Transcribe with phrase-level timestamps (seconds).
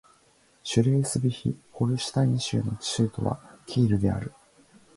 [0.63, 4.31] シュレースヴィヒ＝ホルシュタイン州の州都はキールである